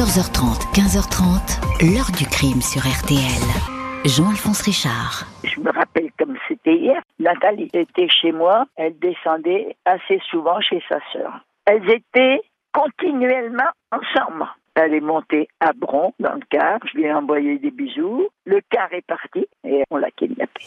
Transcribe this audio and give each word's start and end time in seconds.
14h30, 0.00 0.72
15h30, 0.72 1.92
l'heure 1.92 2.10
du 2.16 2.24
crime 2.24 2.62
sur 2.62 2.80
RTL. 2.80 3.44
Jean-Alphonse 4.06 4.62
Richard. 4.62 5.26
Je 5.44 5.60
me 5.60 5.70
rappelle 5.70 6.08
comme 6.18 6.38
c'était 6.48 6.74
hier. 6.74 7.02
Nathalie 7.18 7.68
était 7.74 8.08
chez 8.08 8.32
moi. 8.32 8.64
Elle 8.76 8.98
descendait 8.98 9.76
assez 9.84 10.18
souvent 10.30 10.58
chez 10.62 10.82
sa 10.88 11.00
sœur. 11.12 11.44
Elles 11.66 11.86
étaient 11.90 12.40
continuellement 12.72 13.68
ensemble. 13.92 14.46
Elle 14.74 14.94
est 14.94 15.00
montée 15.00 15.48
à 15.60 15.74
Bron 15.74 16.14
dans 16.18 16.32
le 16.32 16.46
car. 16.48 16.78
Je 16.90 16.96
lui 16.96 17.04
ai 17.04 17.12
envoyé 17.12 17.58
des 17.58 17.70
bisous. 17.70 18.26
Le 18.46 18.62
car 18.70 18.90
est 18.94 19.06
parti 19.06 19.46
et 19.64 19.84
on 19.90 19.98
l'a 19.98 20.10
kidnappé. 20.12 20.64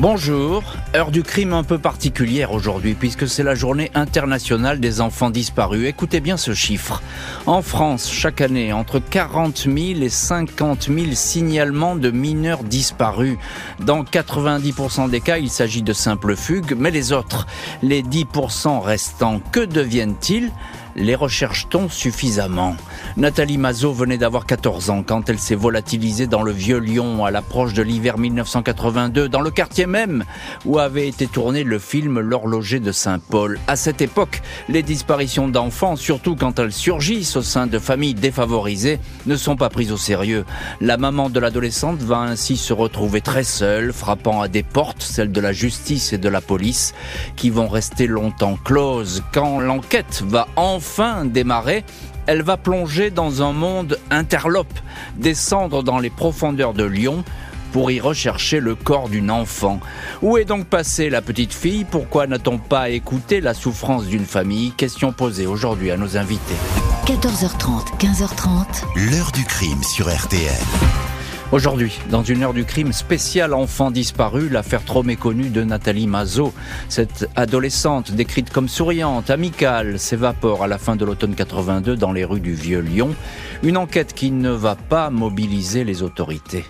Bonjour, 0.00 0.62
heure 0.94 1.10
du 1.10 1.24
crime 1.24 1.52
un 1.52 1.64
peu 1.64 1.76
particulière 1.76 2.52
aujourd'hui 2.52 2.94
puisque 2.94 3.26
c'est 3.26 3.42
la 3.42 3.56
journée 3.56 3.90
internationale 3.96 4.78
des 4.78 5.00
enfants 5.00 5.28
disparus. 5.28 5.88
Écoutez 5.88 6.20
bien 6.20 6.36
ce 6.36 6.54
chiffre. 6.54 7.02
En 7.46 7.62
France, 7.62 8.08
chaque 8.08 8.40
année, 8.40 8.72
entre 8.72 9.00
40 9.00 9.64
000 9.64 9.76
et 10.00 10.08
50 10.08 10.84
000 10.84 11.06
signalements 11.14 11.96
de 11.96 12.12
mineurs 12.12 12.62
disparus. 12.62 13.38
Dans 13.80 14.04
90% 14.04 15.10
des 15.10 15.20
cas, 15.20 15.38
il 15.38 15.50
s'agit 15.50 15.82
de 15.82 15.92
simples 15.92 16.36
fugues, 16.36 16.76
mais 16.78 16.92
les 16.92 17.12
autres, 17.12 17.48
les 17.82 18.04
10% 18.04 18.78
restants, 18.80 19.40
que 19.50 19.64
deviennent-ils? 19.64 20.52
Les 20.98 21.14
recherche-t-on 21.14 21.88
suffisamment 21.88 22.76
Nathalie 23.16 23.56
Mazot 23.56 23.92
venait 23.92 24.18
d'avoir 24.18 24.46
14 24.46 24.90
ans 24.90 25.04
quand 25.06 25.28
elle 25.28 25.38
s'est 25.38 25.54
volatilisée 25.54 26.26
dans 26.26 26.42
le 26.42 26.52
vieux 26.52 26.78
Lyon 26.78 27.24
à 27.24 27.30
l'approche 27.30 27.72
de 27.72 27.82
l'hiver 27.82 28.18
1982, 28.18 29.28
dans 29.28 29.40
le 29.40 29.50
quartier 29.50 29.86
même 29.86 30.24
où 30.64 30.78
avait 30.78 31.08
été 31.08 31.26
tourné 31.26 31.62
le 31.62 31.78
film 31.78 32.18
L'horloger 32.18 32.80
de 32.80 32.92
Saint-Paul. 32.92 33.58
À 33.68 33.76
cette 33.76 34.02
époque, 34.02 34.42
les 34.68 34.82
disparitions 34.82 35.48
d'enfants, 35.48 35.96
surtout 35.96 36.34
quand 36.34 36.58
elles 36.58 36.72
surgissent 36.72 37.36
au 37.36 37.42
sein 37.42 37.66
de 37.66 37.78
familles 37.78 38.14
défavorisées, 38.14 38.98
ne 39.26 39.36
sont 39.36 39.56
pas 39.56 39.70
prises 39.70 39.92
au 39.92 39.96
sérieux. 39.96 40.44
La 40.80 40.96
maman 40.96 41.30
de 41.30 41.40
l'adolescente 41.40 42.02
va 42.02 42.18
ainsi 42.18 42.56
se 42.56 42.72
retrouver 42.72 43.20
très 43.20 43.44
seule, 43.44 43.92
frappant 43.92 44.42
à 44.42 44.48
des 44.48 44.64
portes, 44.64 45.02
celles 45.02 45.32
de 45.32 45.40
la 45.40 45.52
justice 45.52 46.12
et 46.12 46.18
de 46.18 46.28
la 46.28 46.40
police, 46.40 46.94
qui 47.36 47.50
vont 47.50 47.68
rester 47.68 48.06
longtemps 48.06 48.58
closes. 48.64 49.22
Quand 49.32 49.60
l'enquête 49.60 50.22
va 50.26 50.48
enfin 50.56 50.87
enfin 50.88 51.26
démarrer, 51.26 51.84
elle 52.26 52.42
va 52.42 52.56
plonger 52.56 53.10
dans 53.10 53.42
un 53.42 53.52
monde 53.52 53.98
interlope, 54.10 54.78
descendre 55.16 55.82
dans 55.82 55.98
les 55.98 56.08
profondeurs 56.08 56.72
de 56.72 56.84
Lyon 56.84 57.24
pour 57.72 57.90
y 57.90 58.00
rechercher 58.00 58.60
le 58.60 58.74
corps 58.74 59.10
d'une 59.10 59.30
enfant. 59.30 59.80
Où 60.22 60.38
est 60.38 60.46
donc 60.46 60.64
passée 60.64 61.10
la 61.10 61.20
petite 61.20 61.52
fille? 61.52 61.84
Pourquoi 61.84 62.26
n'a-t-on 62.26 62.56
pas 62.56 62.88
écouté 62.88 63.42
la 63.42 63.52
souffrance 63.52 64.06
d'une 64.06 64.24
famille? 64.24 64.72
Question 64.72 65.12
posée 65.12 65.46
aujourd'hui 65.46 65.90
à 65.90 65.98
nos 65.98 66.16
invités. 66.16 66.56
14h30, 67.04 67.98
15h30. 67.98 69.10
L'heure 69.10 69.32
du 69.32 69.44
crime 69.44 69.82
sur 69.82 70.08
RTL. 70.08 71.17
Aujourd'hui, 71.50 71.98
dans 72.10 72.22
une 72.22 72.42
heure 72.42 72.52
du 72.52 72.66
crime 72.66 72.92
spéciale 72.92 73.54
enfant 73.54 73.90
disparu, 73.90 74.50
l'affaire 74.50 74.84
trop 74.84 75.02
méconnue 75.02 75.48
de 75.48 75.64
Nathalie 75.64 76.06
Mazot. 76.06 76.52
Cette 76.90 77.26
adolescente, 77.36 78.12
décrite 78.12 78.50
comme 78.50 78.68
souriante, 78.68 79.30
amicale, 79.30 79.98
s'évapore 79.98 80.62
à 80.62 80.66
la 80.66 80.76
fin 80.76 80.94
de 80.94 81.06
l'automne 81.06 81.34
82 81.34 81.96
dans 81.96 82.12
les 82.12 82.26
rues 82.26 82.40
du 82.40 82.52
Vieux 82.52 82.80
Lyon. 82.80 83.14
Une 83.62 83.78
enquête 83.78 84.12
qui 84.12 84.30
ne 84.30 84.50
va 84.50 84.74
pas 84.74 85.08
mobiliser 85.08 85.84
les 85.84 86.02
autorités. 86.02 86.66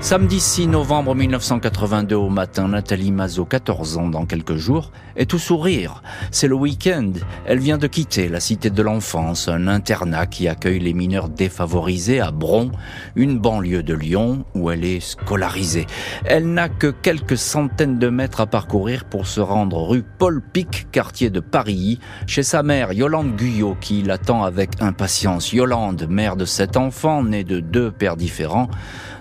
Samedi 0.00 0.38
6 0.38 0.68
novembre 0.68 1.16
1982 1.16 2.14
au 2.14 2.28
matin, 2.28 2.68
Nathalie 2.68 3.10
Mazot, 3.10 3.46
14 3.46 3.98
ans 3.98 4.08
dans 4.08 4.26
quelques 4.26 4.54
jours, 4.54 4.92
est 5.16 5.28
tout 5.28 5.40
sourire. 5.40 6.04
C'est 6.30 6.46
le 6.46 6.54
week-end. 6.54 7.10
Elle 7.46 7.58
vient 7.58 7.78
de 7.78 7.88
quitter 7.88 8.28
la 8.28 8.38
cité 8.38 8.70
de 8.70 8.80
l'enfance, 8.80 9.48
un 9.48 9.66
internat 9.66 10.26
qui 10.26 10.46
accueille 10.46 10.78
les 10.78 10.94
mineurs 10.94 11.28
défavorisés 11.28 12.20
à 12.20 12.30
Bron, 12.30 12.70
une 13.16 13.40
banlieue 13.40 13.82
de 13.82 13.92
Lyon 13.92 14.44
où 14.54 14.70
elle 14.70 14.84
est 14.84 15.00
scolarisée. 15.00 15.86
Elle 16.24 16.52
n'a 16.52 16.68
que 16.68 16.86
quelques 16.86 17.36
centaines 17.36 17.98
de 17.98 18.08
mètres 18.08 18.40
à 18.40 18.46
parcourir 18.46 19.04
pour 19.04 19.26
se 19.26 19.40
rendre 19.40 19.82
rue 19.82 20.04
Paul 20.04 20.40
Pic, 20.40 20.92
quartier 20.92 21.28
de 21.28 21.40
Paris, 21.40 21.98
chez 22.28 22.44
sa 22.44 22.62
mère 22.62 22.92
Yolande 22.92 23.34
Guyot 23.34 23.76
qui 23.80 24.02
l'attend 24.02 24.44
avec 24.44 24.80
impatience. 24.80 25.52
Yolande, 25.52 26.06
mère 26.08 26.36
de 26.36 26.44
sept 26.44 26.76
enfants, 26.76 27.24
née 27.24 27.42
de 27.42 27.58
deux 27.58 27.90
pères 27.90 28.16
différents, 28.16 28.68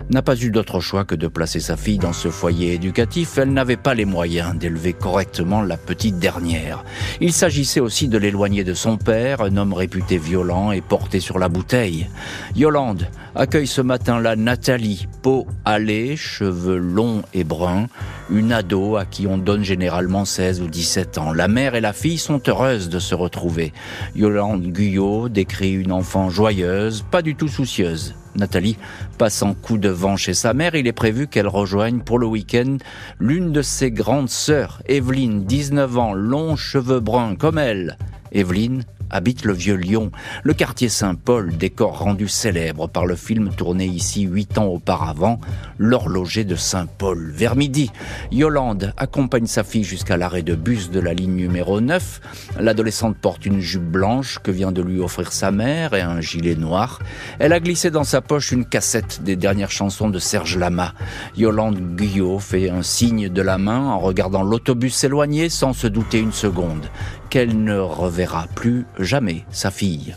n'a 0.10 0.22
pas 0.22 0.36
eu 0.36 0.52
d'autre 0.52 0.67
choix 0.80 1.06
que 1.06 1.16
de 1.16 1.28
placer 1.28 1.60
sa 1.60 1.78
fille 1.78 1.98
dans 1.98 2.14
ce 2.14 2.30
foyer 2.30 2.74
éducatif. 2.74 3.38
Elle 3.38 3.54
n'avait 3.54 3.78
pas 3.78 3.94
les 3.94 4.06
moyens 4.06 4.56
d'élever 4.56 4.94
correctement 4.94 5.62
la 5.62 5.78
petite 5.78 6.20
dernière. 6.20 6.84
Il 7.22 7.34
s'agissait 7.34 7.80
aussi 7.80 8.08
de 8.08 8.18
l'éloigner 8.18 8.64
de 8.64 8.74
son 8.74 8.98
père, 8.98 9.42
un 9.42 9.58
homme 9.58 9.74
réputé 9.74 10.18
violent 10.18 10.72
et 10.72 10.82
porté 10.82 11.20
sur 11.20 11.40
la 11.40 11.50
bouteille. 11.50 12.08
Yolande 12.56 13.08
accueille 13.36 13.68
ce 13.68 13.82
matin-là 13.82 14.36
Nathalie, 14.36 15.08
peau 15.22 15.48
hâlée, 15.66 16.16
cheveux 16.16 16.78
longs 16.78 17.24
et 17.34 17.44
bruns, 17.44 17.88
une 18.30 18.52
ado 18.52 18.98
à 18.98 19.06
qui 19.06 19.28
on 19.28 19.38
donne 19.38 19.64
généralement 19.64 20.26
16 20.26 20.62
ou 20.62 20.68
17 20.68 21.18
ans. 21.18 21.34
La 21.34 21.48
mère 21.48 21.76
et 21.76 21.82
la 21.82 21.94
fille 21.94 22.18
sont 22.18 22.42
heureuses 22.48 22.90
de 22.90 23.00
se 23.00 23.16
retrouver. 23.16 23.74
Yolande 24.16 24.68
Guyot 24.68 25.30
décrit 25.30 25.74
une 25.74 25.92
enfant 25.92 26.30
joyeuse, 26.30 27.06
pas 27.10 27.22
du 27.22 27.36
tout 27.36 27.48
soucieuse. 27.48 28.16
Nathalie 28.38 28.78
passant 29.18 29.54
coup 29.54 29.78
de 29.78 29.90
vent 29.90 30.16
chez 30.16 30.34
sa 30.34 30.54
mère, 30.54 30.76
il 30.76 30.88
est 30.88 30.94
prévu 30.94 31.28
qu'elle 31.28 31.48
rejoigne 31.48 32.00
pour 32.00 32.20
le 32.20 32.28
week-end 32.28 32.78
l'une 33.20 33.52
de 33.52 33.62
ses 33.62 33.92
grandes 33.92 34.30
sœurs, 34.30 34.82
Evelyne, 34.88 35.46
19 35.46 35.98
ans, 35.98 36.14
longs 36.14 36.56
cheveux 36.56 37.00
bruns 37.00 37.36
comme 37.36 37.58
elle. 37.58 37.98
Evelyne 38.32 38.84
habite 39.10 39.46
le 39.46 39.54
vieux 39.54 39.76
Lyon, 39.76 40.12
le 40.44 40.54
quartier 40.54 40.90
Saint-Paul, 40.90 41.56
décor 41.56 42.00
rendu 42.00 42.28
célèbre 42.28 42.88
par 42.88 43.06
le 43.06 43.16
film 43.16 43.50
tourné 43.50 43.86
ici 43.86 44.24
huit 44.24 44.58
ans 44.58 44.66
auparavant, 44.66 45.40
L'horloger 45.80 46.44
de 46.44 46.56
Saint-Paul. 46.56 47.32
Vers 47.32 47.56
midi, 47.56 47.92
Yolande 48.32 48.94
accompagne 48.98 49.46
sa 49.46 49.64
fille 49.64 49.84
jusqu'à 49.84 50.18
l'arrêt 50.18 50.42
de 50.42 50.56
bus 50.56 50.90
de 50.90 51.00
la 51.00 51.14
ligne 51.14 51.36
numéro 51.36 51.82
9. 51.82 52.22
L'adolescente 52.60 53.18
porte 53.18 53.46
une 53.46 53.60
jupe 53.60 53.84
blanche 53.84 54.40
que 54.40 54.52
vient 54.52 54.72
de 54.72 54.82
lui 54.82 55.00
offrir 55.00 55.32
sa 55.32 55.52
mère 55.52 55.94
et 55.94 56.02
un 56.02 56.20
gilet 56.20 56.56
noir. 56.56 57.00
Elle 57.40 57.54
a 57.54 57.60
glissé 57.60 57.92
dans 57.92 58.04
sa 58.04 58.22
poche 58.22 58.52
une 58.52 58.66
cassette 58.66 59.22
des 59.24 59.36
dernières 59.36 59.72
chansons 59.72 60.10
de 60.10 60.20
Serge 60.20 60.58
Lama. 60.58 60.94
Yolande 61.38 61.96
Guyot 61.96 62.40
fait 62.40 62.70
un 62.70 62.82
signe 62.82 63.30
de 63.30 63.42
la 63.42 63.58
main 63.58 63.88
en 63.88 64.00
regardant 64.00 64.44
l'autobus 64.44 64.96
s'éloigner 64.96 65.50
sans 65.50 65.74
se 65.74 65.88
douter 65.88 66.20
une 66.20 66.34
seconde 66.34 66.88
qu'elle 67.30 67.64
ne 67.64 67.78
reverra 67.78 68.48
plus 68.56 68.86
jamais 69.00 69.46
sa 69.52 69.72
fille. 69.72 70.16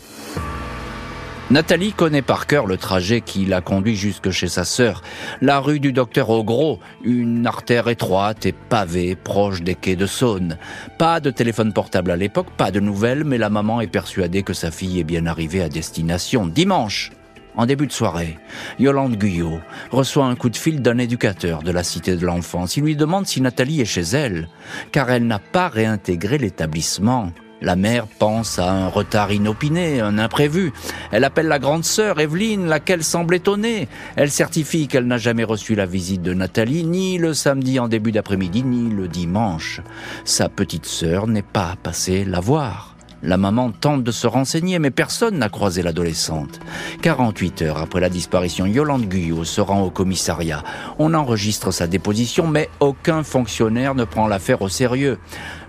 Nathalie 1.51 1.91
connaît 1.91 2.21
par 2.21 2.47
cœur 2.47 2.65
le 2.65 2.77
trajet 2.77 3.19
qui 3.19 3.45
l'a 3.45 3.59
conduit 3.59 3.97
jusque 3.97 4.31
chez 4.31 4.47
sa 4.47 4.63
sœur. 4.63 5.01
La 5.41 5.59
rue 5.59 5.81
du 5.81 5.91
docteur 5.91 6.29
Ogros, 6.29 6.79
une 7.03 7.45
artère 7.45 7.89
étroite 7.89 8.45
et 8.45 8.53
pavée 8.53 9.17
proche 9.17 9.61
des 9.61 9.75
quais 9.75 9.97
de 9.97 10.05
Saône. 10.05 10.57
Pas 10.97 11.19
de 11.19 11.29
téléphone 11.29 11.73
portable 11.73 12.11
à 12.11 12.15
l'époque, 12.15 12.47
pas 12.55 12.71
de 12.71 12.79
nouvelles, 12.79 13.25
mais 13.25 13.37
la 13.37 13.49
maman 13.49 13.81
est 13.81 13.87
persuadée 13.87 14.43
que 14.43 14.53
sa 14.53 14.71
fille 14.71 15.01
est 15.01 15.03
bien 15.03 15.25
arrivée 15.25 15.61
à 15.61 15.67
destination. 15.67 16.47
Dimanche, 16.47 17.11
en 17.55 17.65
début 17.65 17.87
de 17.87 17.91
soirée, 17.91 18.37
Yolande 18.79 19.17
Guyot 19.17 19.59
reçoit 19.91 20.25
un 20.25 20.35
coup 20.35 20.49
de 20.49 20.57
fil 20.57 20.81
d'un 20.81 20.97
éducateur 20.97 21.63
de 21.63 21.71
la 21.71 21.83
Cité 21.83 22.15
de 22.15 22.25
l'Enfance. 22.25 22.77
Il 22.77 22.83
lui 22.83 22.95
demande 22.95 23.27
si 23.27 23.41
Nathalie 23.41 23.81
est 23.81 23.85
chez 23.85 24.01
elle, 24.01 24.47
car 24.91 25.09
elle 25.11 25.27
n'a 25.27 25.39
pas 25.39 25.67
réintégré 25.67 26.37
l'établissement. 26.37 27.31
La 27.61 27.75
mère 27.75 28.07
pense 28.07 28.57
à 28.57 28.71
un 28.71 28.87
retard 28.87 29.31
inopiné, 29.31 30.01
un 30.01 30.17
imprévu. 30.17 30.73
Elle 31.11 31.23
appelle 31.23 31.47
la 31.47 31.59
grande 31.59 31.85
sœur, 31.85 32.19
Evelyne, 32.19 32.65
laquelle 32.65 33.03
semble 33.03 33.35
étonnée. 33.35 33.87
Elle 34.15 34.31
certifie 34.31 34.87
qu'elle 34.87 35.05
n'a 35.05 35.19
jamais 35.19 35.43
reçu 35.43 35.75
la 35.75 35.85
visite 35.85 36.23
de 36.23 36.33
Nathalie, 36.33 36.83
ni 36.83 37.19
le 37.19 37.35
samedi 37.35 37.79
en 37.79 37.87
début 37.87 38.11
d'après-midi, 38.11 38.63
ni 38.63 38.89
le 38.89 39.07
dimanche. 39.07 39.81
Sa 40.25 40.49
petite 40.49 40.87
sœur 40.87 41.27
n'est 41.27 41.43
pas 41.43 41.75
passée 41.83 42.25
la 42.25 42.39
voir. 42.39 42.95
La 43.23 43.37
maman 43.37 43.71
tente 43.71 44.03
de 44.03 44.11
se 44.11 44.25
renseigner, 44.25 44.79
mais 44.79 44.89
personne 44.89 45.37
n'a 45.37 45.49
croisé 45.49 45.83
l'adolescente. 45.83 46.59
48 47.03 47.61
heures 47.61 47.77
après 47.77 48.01
la 48.01 48.09
disparition, 48.09 48.65
Yolande 48.65 49.05
Guyot 49.05 49.43
se 49.43 49.61
rend 49.61 49.81
au 49.81 49.91
commissariat. 49.91 50.63
On 50.97 51.13
enregistre 51.13 51.71
sa 51.71 51.85
déposition, 51.85 52.47
mais 52.47 52.67
aucun 52.79 53.21
fonctionnaire 53.21 53.93
ne 53.93 54.05
prend 54.05 54.27
l'affaire 54.27 54.63
au 54.63 54.69
sérieux. 54.69 55.19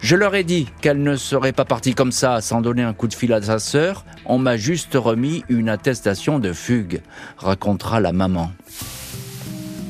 Je 0.00 0.17
leur 0.17 0.35
ai 0.35 0.44
dit 0.44 0.67
qu'elle 0.81 1.03
ne 1.03 1.17
serait 1.17 1.53
pas 1.53 1.67
partie 1.67 1.94
comme 1.94 2.12
ça 2.12 2.41
sans 2.41 2.62
donner 2.62 2.82
un 2.82 2.94
coup 2.94 3.06
de 3.06 3.15
fil 3.15 3.35
à 3.35 3.43
sa 3.43 3.59
sœur. 3.59 4.06
On 4.25 4.38
m'a 4.38 4.56
juste 4.56 4.94
remis 4.94 5.44
une 5.50 5.69
attestation 5.69 6.38
de 6.38 6.55
fugue, 6.55 7.03
racontera 7.37 8.00
la 8.00 8.12
maman. 8.12 8.50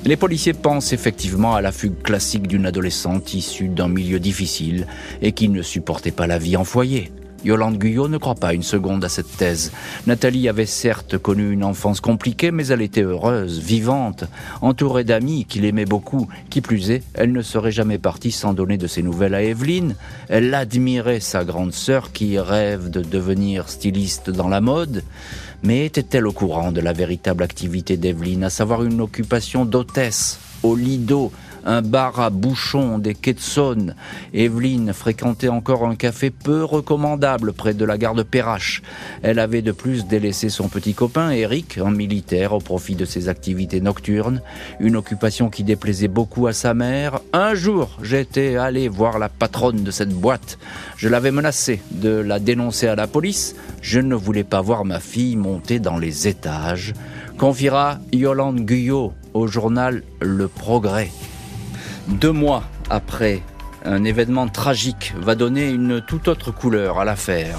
Les 0.04 0.16
policiers 0.16 0.52
pensent 0.52 0.92
effectivement 0.92 1.54
à 1.54 1.60
la 1.60 1.70
fugue 1.70 2.02
classique 2.02 2.48
d'une 2.48 2.66
adolescente 2.66 3.34
issue 3.34 3.68
d'un 3.68 3.86
milieu 3.86 4.18
difficile 4.18 4.88
et 5.20 5.30
qui 5.30 5.48
ne 5.48 5.62
supportait 5.62 6.10
pas 6.10 6.26
la 6.26 6.38
vie 6.38 6.56
en 6.56 6.64
foyer. 6.64 7.12
Yolande 7.44 7.78
Guyot 7.78 8.08
ne 8.08 8.18
croit 8.18 8.34
pas 8.34 8.54
une 8.54 8.62
seconde 8.62 9.04
à 9.04 9.08
cette 9.08 9.36
thèse. 9.36 9.72
Nathalie 10.06 10.48
avait 10.48 10.66
certes 10.66 11.18
connu 11.18 11.50
une 11.50 11.64
enfance 11.64 12.00
compliquée, 12.00 12.50
mais 12.50 12.66
elle 12.68 12.82
était 12.82 13.02
heureuse, 13.02 13.58
vivante, 13.58 14.24
entourée 14.60 15.04
d'amis 15.04 15.44
qui 15.48 15.60
l'aimaient 15.60 15.84
beaucoup. 15.84 16.28
Qui 16.50 16.60
plus 16.60 16.90
est, 16.90 17.02
elle 17.14 17.32
ne 17.32 17.42
serait 17.42 17.72
jamais 17.72 17.98
partie 17.98 18.32
sans 18.32 18.54
donner 18.54 18.78
de 18.78 18.86
ses 18.86 19.02
nouvelles 19.02 19.34
à 19.34 19.42
Evelyne. 19.42 19.96
Elle 20.28 20.54
admirait 20.54 21.20
sa 21.20 21.44
grande 21.44 21.72
sœur 21.72 22.12
qui 22.12 22.38
rêve 22.38 22.90
de 22.90 23.00
devenir 23.00 23.68
styliste 23.68 24.30
dans 24.30 24.48
la 24.48 24.60
mode. 24.60 25.02
Mais 25.62 25.86
était-elle 25.86 26.26
au 26.26 26.32
courant 26.32 26.72
de 26.72 26.80
la 26.80 26.92
véritable 26.92 27.42
activité 27.42 27.96
d'Evelyne, 27.96 28.44
à 28.44 28.50
savoir 28.50 28.82
une 28.84 29.00
occupation 29.00 29.64
d'hôtesse 29.64 30.38
au 30.62 30.74
Lido, 30.76 31.32
un 31.64 31.82
bar 31.82 32.20
à 32.20 32.30
bouchons 32.30 32.98
des 32.98 33.14
quais 33.14 33.34
de. 33.34 33.94
Evelyne 34.34 34.92
fréquentait 34.92 35.48
encore 35.48 35.86
un 35.86 35.94
café 35.94 36.30
peu 36.30 36.64
recommandable 36.64 37.52
près 37.52 37.74
de 37.74 37.84
la 37.84 37.98
gare 37.98 38.14
de 38.14 38.22
Perrache. 38.22 38.82
Elle 39.22 39.38
avait 39.38 39.62
de 39.62 39.72
plus 39.72 40.06
délaissé 40.06 40.48
son 40.48 40.68
petit 40.68 40.94
copain 40.94 41.30
Eric 41.30 41.78
en 41.82 41.90
militaire 41.90 42.52
au 42.52 42.58
profit 42.58 42.94
de 42.94 43.04
ses 43.04 43.28
activités 43.28 43.80
nocturnes, 43.80 44.42
une 44.80 44.96
occupation 44.96 45.50
qui 45.50 45.64
déplaisait 45.64 46.08
beaucoup 46.08 46.46
à 46.46 46.52
sa 46.52 46.74
mère. 46.74 47.20
Un 47.32 47.54
jour, 47.54 47.98
j'étais 48.02 48.56
allé 48.56 48.88
voir 48.88 49.18
la 49.18 49.28
patronne 49.28 49.82
de 49.82 49.90
cette 49.90 50.14
boîte. 50.14 50.58
Je 50.96 51.08
l'avais 51.08 51.30
menacée 51.30 51.80
de 51.90 52.10
la 52.10 52.38
dénoncer 52.38 52.88
à 52.88 52.96
la 52.96 53.06
police. 53.06 53.54
Je 53.80 54.00
ne 54.00 54.14
voulais 54.14 54.44
pas 54.44 54.60
voir 54.60 54.84
ma 54.84 55.00
fille 55.00 55.36
monter 55.36 55.78
dans 55.78 55.98
les 55.98 56.28
étages. 56.28 56.94
Confiera 57.38 57.98
Yolande 58.12 58.60
Guyot 58.60 59.12
au 59.34 59.46
journal 59.46 60.02
Le 60.20 60.48
Progrès. 60.48 61.10
Deux 62.08 62.32
mois 62.32 62.64
après, 62.90 63.42
un 63.84 64.02
événement 64.02 64.48
tragique 64.48 65.14
va 65.20 65.34
donner 65.34 65.70
une 65.70 66.00
toute 66.00 66.26
autre 66.26 66.50
couleur 66.50 66.98
à 66.98 67.04
l'affaire. 67.04 67.58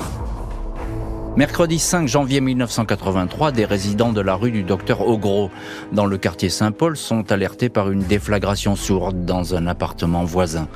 Mercredi 1.35 1.79
5 1.79 2.07
janvier 2.07 2.41
1983, 2.41 3.53
des 3.53 3.65
résidents 3.65 4.11
de 4.11 4.21
la 4.21 4.35
rue 4.35 4.51
du 4.51 4.63
Docteur 4.63 5.07
Ogros, 5.07 5.49
dans 5.91 6.05
le 6.05 6.17
quartier 6.17 6.49
Saint-Paul, 6.49 6.95
sont 6.97 7.31
alertés 7.31 7.69
par 7.69 7.89
une 7.89 8.03
déflagration 8.03 8.75
sourde 8.75 9.25
dans 9.25 9.55
un 9.55 9.65
appartement 9.65 10.25
voisin. 10.25 10.67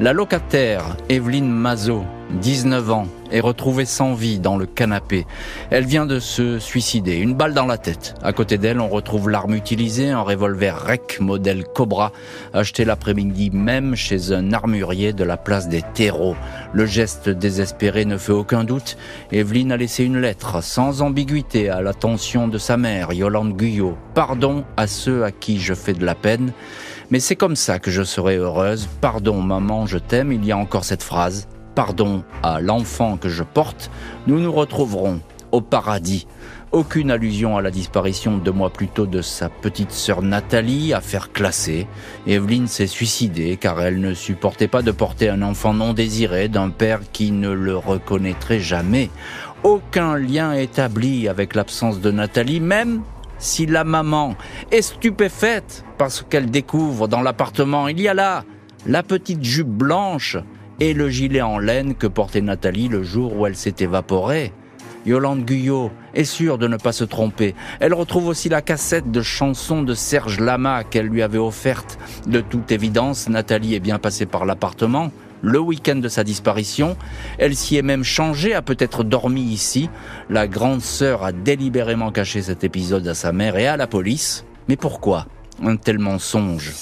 La 0.00 0.12
locataire, 0.12 0.96
Evelyne 1.08 1.48
Mazot, 1.48 2.04
19 2.40 2.90
ans, 2.90 3.06
est 3.30 3.40
retrouvée 3.40 3.84
sans 3.84 4.14
vie 4.14 4.38
dans 4.38 4.56
le 4.56 4.66
canapé. 4.66 5.26
Elle 5.70 5.84
vient 5.84 6.06
de 6.06 6.18
se 6.18 6.58
suicider, 6.58 7.16
une 7.16 7.34
balle 7.34 7.54
dans 7.54 7.66
la 7.66 7.78
tête. 7.78 8.14
À 8.22 8.32
côté 8.32 8.58
d'elle, 8.58 8.80
on 8.80 8.88
retrouve 8.88 9.28
l'arme 9.28 9.54
utilisée, 9.54 10.10
un 10.10 10.22
revolver 10.22 10.76
REC 10.76 11.18
modèle 11.20 11.64
Cobra, 11.64 12.12
acheté 12.52 12.84
l'après-midi 12.84 13.50
même 13.50 13.94
chez 13.94 14.32
un 14.32 14.52
armurier 14.52 15.12
de 15.12 15.24
la 15.24 15.36
place 15.36 15.68
des 15.68 15.82
terreaux. 15.94 16.36
Le 16.72 16.86
geste 16.86 17.28
désespéré 17.28 18.04
ne 18.04 18.16
fait 18.16 18.32
aucun 18.32 18.64
doute. 18.64 18.96
Evelyne 19.30 19.72
a 19.72 19.76
laissé 19.76 20.04
une 20.04 20.18
lettre 20.18 20.62
sans 20.62 21.02
ambiguïté 21.02 21.68
à 21.68 21.82
l'attention 21.82 22.48
de 22.48 22.58
sa 22.58 22.76
mère, 22.76 23.12
Yolande 23.12 23.56
Guyot. 23.56 23.96
Pardon 24.14 24.64
à 24.76 24.86
ceux 24.86 25.24
à 25.24 25.30
qui 25.30 25.60
je 25.60 25.74
fais 25.74 25.94
de 25.94 26.04
la 26.04 26.14
peine. 26.14 26.52
Mais 27.10 27.20
c'est 27.20 27.36
comme 27.36 27.56
ça 27.56 27.78
que 27.78 27.90
je 27.90 28.02
serai 28.02 28.36
heureuse. 28.36 28.88
Pardon 29.02 29.42
maman, 29.42 29.86
je 29.86 29.98
t'aime. 29.98 30.32
Il 30.32 30.44
y 30.46 30.52
a 30.52 30.56
encore 30.56 30.84
cette 30.84 31.02
phrase 31.02 31.46
pardon 31.74 32.22
à 32.42 32.60
l'enfant 32.60 33.16
que 33.16 33.28
je 33.28 33.42
porte, 33.42 33.90
nous 34.26 34.40
nous 34.40 34.52
retrouverons 34.52 35.20
au 35.52 35.60
paradis. 35.60 36.26
Aucune 36.72 37.10
allusion 37.10 37.58
à 37.58 37.62
la 37.62 37.70
disparition 37.70 38.38
deux 38.38 38.50
mois 38.50 38.70
plus 38.70 38.88
tôt 38.88 39.06
de 39.06 39.20
sa 39.20 39.50
petite 39.50 39.90
sœur 39.90 40.22
Nathalie, 40.22 40.94
affaire 40.94 41.30
classée. 41.30 41.86
Evelyne 42.26 42.66
s'est 42.66 42.86
suicidée 42.86 43.58
car 43.58 43.80
elle 43.82 44.00
ne 44.00 44.14
supportait 44.14 44.68
pas 44.68 44.80
de 44.80 44.90
porter 44.90 45.28
un 45.28 45.42
enfant 45.42 45.74
non 45.74 45.92
désiré 45.92 46.48
d'un 46.48 46.70
père 46.70 47.00
qui 47.12 47.30
ne 47.30 47.50
le 47.50 47.76
reconnaîtrait 47.76 48.60
jamais. 48.60 49.10
Aucun 49.64 50.16
lien 50.16 50.54
établi 50.54 51.28
avec 51.28 51.54
l'absence 51.54 52.00
de 52.00 52.10
Nathalie, 52.10 52.60
même 52.60 53.02
si 53.38 53.66
la 53.66 53.84
maman 53.84 54.34
est 54.70 54.82
stupéfaite 54.82 55.84
parce 55.98 56.22
qu'elle 56.22 56.50
découvre 56.50 57.06
dans 57.06 57.20
l'appartement, 57.20 57.88
il 57.88 58.00
y 58.00 58.08
a 58.08 58.14
là 58.14 58.44
la 58.86 59.02
petite 59.02 59.44
jupe 59.44 59.68
blanche 59.68 60.38
et 60.82 60.94
le 60.94 61.08
gilet 61.08 61.42
en 61.42 61.60
laine 61.60 61.94
que 61.94 62.08
portait 62.08 62.40
Nathalie 62.40 62.88
le 62.88 63.04
jour 63.04 63.36
où 63.36 63.46
elle 63.46 63.54
s'est 63.54 63.76
évaporée. 63.78 64.52
Yolande 65.06 65.44
Guyot 65.44 65.92
est 66.12 66.24
sûre 66.24 66.58
de 66.58 66.66
ne 66.66 66.76
pas 66.76 66.90
se 66.90 67.04
tromper. 67.04 67.54
Elle 67.78 67.94
retrouve 67.94 68.26
aussi 68.26 68.48
la 68.48 68.62
cassette 68.62 69.08
de 69.08 69.22
chansons 69.22 69.82
de 69.82 69.94
Serge 69.94 70.40
Lama 70.40 70.82
qu'elle 70.82 71.06
lui 71.06 71.22
avait 71.22 71.38
offerte. 71.38 72.00
De 72.26 72.40
toute 72.40 72.72
évidence, 72.72 73.28
Nathalie 73.28 73.76
est 73.76 73.80
bien 73.80 74.00
passée 74.00 74.26
par 74.26 74.44
l'appartement 74.44 75.12
le 75.40 75.60
week-end 75.60 75.96
de 75.96 76.08
sa 76.08 76.24
disparition. 76.24 76.96
Elle 77.38 77.54
s'y 77.54 77.76
est 77.76 77.82
même 77.82 78.02
changée, 78.02 78.52
a 78.52 78.60
peut-être 78.60 79.04
dormi 79.04 79.42
ici. 79.42 79.88
La 80.30 80.48
grande 80.48 80.82
sœur 80.82 81.22
a 81.22 81.30
délibérément 81.30 82.10
caché 82.10 82.42
cet 82.42 82.64
épisode 82.64 83.06
à 83.06 83.14
sa 83.14 83.30
mère 83.30 83.56
et 83.56 83.68
à 83.68 83.76
la 83.76 83.86
police. 83.86 84.44
Mais 84.68 84.76
pourquoi 84.76 85.26
un 85.62 85.76
tel 85.76 86.00
mensonge? 86.00 86.72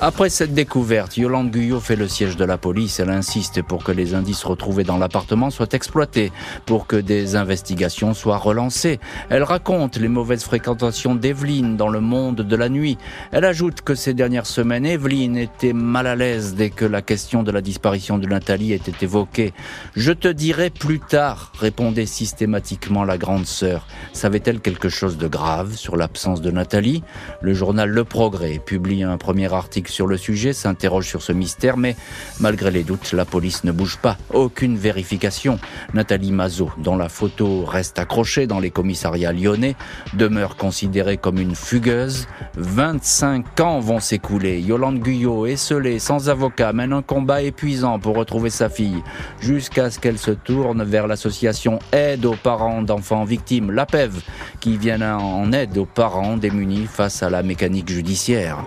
Après 0.00 0.30
cette 0.30 0.54
découverte, 0.54 1.18
Yolande 1.18 1.50
Guyot 1.50 1.78
fait 1.78 1.94
le 1.94 2.08
siège 2.08 2.36
de 2.36 2.44
la 2.44 2.56
police. 2.56 3.00
Elle 3.00 3.10
insiste 3.10 3.62
pour 3.62 3.84
que 3.84 3.92
les 3.92 4.14
indices 4.14 4.44
retrouvés 4.44 4.82
dans 4.82 4.96
l'appartement 4.96 5.50
soient 5.50 5.68
exploités, 5.72 6.32
pour 6.64 6.86
que 6.86 6.96
des 6.96 7.36
investigations 7.36 8.14
soient 8.14 8.38
relancées. 8.38 8.98
Elle 9.28 9.42
raconte 9.42 9.98
les 9.98 10.08
mauvaises 10.08 10.44
fréquentations 10.44 11.14
d'Evelyne 11.14 11.76
dans 11.76 11.88
le 11.88 12.00
monde 12.00 12.36
de 12.36 12.56
la 12.56 12.70
nuit. 12.70 12.96
Elle 13.30 13.44
ajoute 13.44 13.82
que 13.82 13.94
ces 13.94 14.14
dernières 14.14 14.46
semaines, 14.46 14.86
Evelyne 14.86 15.36
était 15.36 15.74
mal 15.74 16.06
à 16.06 16.16
l'aise 16.16 16.54
dès 16.54 16.70
que 16.70 16.86
la 16.86 17.02
question 17.02 17.42
de 17.42 17.50
la 17.50 17.60
disparition 17.60 18.16
de 18.16 18.26
Nathalie 18.26 18.72
était 18.72 19.04
évoquée. 19.04 19.52
Je 19.96 20.12
te 20.12 20.28
dirai 20.28 20.70
plus 20.70 21.00
tard, 21.00 21.52
répondait 21.58 22.06
systématiquement 22.06 23.04
la 23.04 23.18
grande 23.18 23.46
sœur. 23.46 23.86
Savait-elle 24.14 24.60
quelque 24.60 24.88
chose 24.88 25.18
de 25.18 25.28
grave 25.28 25.74
sur 25.76 25.96
l'absence 25.96 26.40
de 26.40 26.50
Nathalie? 26.50 27.02
Le 27.42 27.52
journal 27.52 27.90
Le 27.90 28.04
Progrès 28.04 28.60
publie 28.64 29.02
un 29.02 29.18
premier 29.18 29.52
article 29.52 29.89
sur 29.90 30.06
le 30.06 30.16
sujet 30.16 30.54
s'interroge 30.54 31.06
sur 31.06 31.22
ce 31.22 31.32
mystère, 31.32 31.76
mais 31.76 31.96
malgré 32.38 32.70
les 32.70 32.82
doutes, 32.82 33.12
la 33.12 33.24
police 33.24 33.64
ne 33.64 33.72
bouge 33.72 33.98
pas. 33.98 34.16
Aucune 34.32 34.78
vérification. 34.78 35.58
Nathalie 35.92 36.32
Mazot, 36.32 36.70
dont 36.78 36.96
la 36.96 37.08
photo 37.08 37.64
reste 37.64 37.98
accrochée 37.98 38.46
dans 38.46 38.60
les 38.60 38.70
commissariats 38.70 39.32
lyonnais, 39.32 39.76
demeure 40.14 40.56
considérée 40.56 41.18
comme 41.18 41.38
une 41.38 41.54
fugueuse. 41.54 42.26
25 42.56 43.60
ans 43.60 43.80
vont 43.80 44.00
s'écouler. 44.00 44.60
Yolande 44.60 45.00
Guyot, 45.00 45.46
esselée, 45.46 45.98
sans 45.98 46.28
avocat, 46.28 46.72
mène 46.72 46.92
un 46.92 47.02
combat 47.02 47.42
épuisant 47.42 47.98
pour 47.98 48.16
retrouver 48.16 48.50
sa 48.50 48.68
fille, 48.68 49.02
jusqu'à 49.40 49.90
ce 49.90 49.98
qu'elle 49.98 50.18
se 50.18 50.30
tourne 50.30 50.82
vers 50.82 51.06
l'association 51.06 51.78
Aide 51.92 52.24
aux 52.24 52.36
parents 52.36 52.82
d'enfants 52.82 53.24
victimes, 53.24 53.70
l'APEV, 53.70 54.22
qui 54.60 54.76
vient 54.76 55.18
en 55.18 55.52
aide 55.52 55.76
aux 55.78 55.86
parents 55.86 56.36
démunis 56.36 56.86
face 56.86 57.22
à 57.22 57.30
la 57.30 57.42
mécanique 57.42 57.88
judiciaire. 57.88 58.64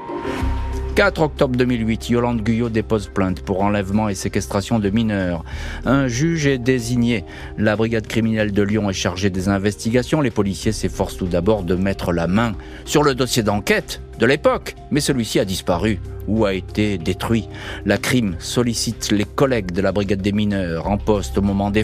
4 0.95 1.23
octobre 1.23 1.55
2008, 1.55 2.09
Yolande 2.09 2.43
Guyot 2.43 2.69
dépose 2.69 3.07
plainte 3.07 3.41
pour 3.41 3.63
enlèvement 3.63 4.09
et 4.09 4.15
séquestration 4.15 4.77
de 4.77 4.91
mineurs. 4.91 5.43
Un 5.85 6.07
juge 6.07 6.45
est 6.45 6.59
désigné. 6.59 7.25
La 7.57 7.75
brigade 7.75 8.05
criminelle 8.05 8.51
de 8.51 8.61
Lyon 8.61 8.91
est 8.91 8.93
chargée 8.93 9.31
des 9.31 9.49
investigations. 9.49 10.21
Les 10.21 10.29
policiers 10.29 10.71
s'efforcent 10.71 11.17
tout 11.17 11.25
d'abord 11.25 11.63
de 11.63 11.73
mettre 11.73 12.13
la 12.13 12.27
main 12.27 12.53
sur 12.85 13.01
le 13.01 13.15
dossier 13.15 13.41
d'enquête 13.41 14.01
de 14.19 14.27
l'époque, 14.27 14.75
mais 14.91 14.99
celui-ci 14.99 15.39
a 15.39 15.45
disparu 15.45 15.99
ou 16.27 16.45
a 16.45 16.53
été 16.53 16.99
détruit. 16.99 17.49
La 17.85 17.97
crime 17.97 18.35
sollicite 18.37 19.11
les 19.11 19.25
collègues 19.25 19.71
de 19.71 19.81
la 19.81 19.91
brigade 19.91 20.21
des 20.21 20.31
mineurs 20.31 20.87
en 20.87 20.99
poste 20.99 21.39
au 21.39 21.41
moment 21.41 21.71
des 21.71 21.83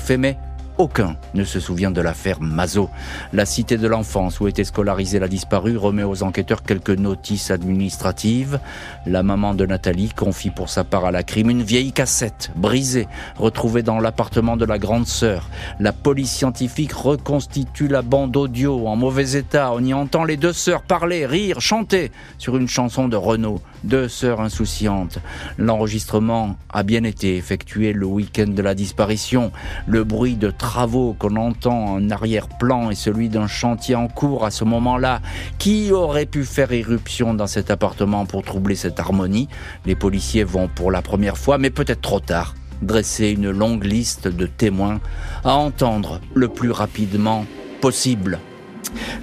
aucun 0.80 1.18
ne 1.34 1.44
se 1.44 1.60
souvient 1.60 1.92
de 1.92 2.02
l'affaire 2.02 2.42
Mazot. 2.42 2.90
La 3.34 3.46
cité 3.46 3.78
de 3.78 3.88
l'enfance 3.88 4.40
où 4.40 4.48
était 4.48 4.64
scolarisée 4.64 5.20
la 5.20 5.28
disparue 5.28 5.78
remet 5.78 6.04
aux 6.04 6.24
enquêteurs 6.24 6.64
quelques 6.64 6.90
notices 6.90 7.52
administratives. 7.52 8.60
La 9.06 9.22
maman 9.22 9.54
de 9.54 9.66
Nathalie 9.66 10.10
confie 10.16 10.50
pour 10.50 10.70
sa 10.70 10.86
part 10.86 11.06
à 11.06 11.12
la 11.12 11.24
crime 11.24 11.50
une 11.50 11.64
vieille 11.64 11.92
cassette 11.92 12.52
brisée 12.56 13.08
retrouvée 13.36 13.84
dans 13.84 14.00
l'appartement 14.00 14.56
de 14.56 14.66
la 14.66 14.80
grande 14.80 15.06
sœur. 15.06 15.50
La 15.82 15.92
police 15.92 16.32
scientifique 16.32 16.94
reconstitue 16.94 17.90
la 17.90 18.02
bande 18.02 18.36
audio 18.38 18.88
en 18.88 18.96
mauvais 18.96 19.34
état. 19.34 19.72
On 19.74 19.84
y 19.84 19.94
entend 19.94 20.24
les 20.24 20.38
deux 20.38 20.54
sœurs 20.54 20.84
parler, 20.84 21.26
rire, 21.26 21.60
chanter 21.60 22.12
sur 22.38 22.56
une 22.56 22.70
chanson 22.70 23.10
de 23.10 23.18
Renaud. 23.18 23.60
Deux 23.84 24.10
sœurs 24.10 24.42
insouciantes. 24.42 25.20
L'enregistrement 25.58 26.58
a 26.70 26.84
bien 26.84 27.04
été 27.04 27.38
effectué 27.38 27.94
le 27.94 28.06
week-end 28.06 28.48
de 28.48 28.62
la 28.62 28.76
disparition. 28.76 29.52
Le 29.88 30.04
bruit 30.04 30.36
de 30.36 30.52
travaux 30.52 31.16
qu'on 31.18 31.38
entend 31.38 31.86
en 31.94 32.10
arrière-plan 32.10 32.90
et 32.90 32.96
celui 32.96 33.30
d'un 33.30 33.48
chantier 33.48 33.96
en 33.96 34.08
cours 34.08 34.46
à 34.46 34.52
ce 34.52 34.66
moment-là. 34.66 35.22
Qui 35.60 35.92
aurait 35.92 36.26
pu 36.26 36.44
faire 36.44 36.74
irruption 36.74 37.34
dans 37.34 37.48
cet 37.48 37.72
appartement 37.72 38.26
pour 38.26 38.44
troubler 38.44 38.76
cette 38.76 39.00
harmonie? 39.00 39.48
Les 39.86 39.96
policiers 39.96 40.44
vont 40.44 40.68
pour 40.68 40.92
la 40.92 41.02
première 41.02 41.38
fois, 41.38 41.58
mais 41.58 41.70
peut-être 41.70 42.02
trop 42.02 42.20
tard, 42.20 42.56
dresser 42.82 43.30
une 43.30 43.50
longue 43.50 43.86
liste 43.86 44.28
de 44.28 44.46
témoins 44.46 45.00
à 45.44 45.56
entendre 45.56 46.20
le 46.34 46.50
plus 46.50 46.72
rapidement 46.72 47.46
possible. 47.82 48.40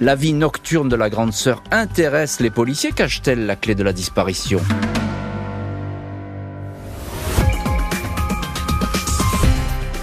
La 0.00 0.14
vie 0.14 0.32
nocturne 0.32 0.88
de 0.88 0.96
la 0.96 1.10
grande 1.10 1.32
sœur 1.32 1.62
intéresse 1.70 2.40
les 2.40 2.50
policiers. 2.50 2.92
Cache-t-elle 2.92 3.46
la 3.46 3.56
clé 3.56 3.74
de 3.74 3.82
la 3.82 3.92
disparition 3.92 4.60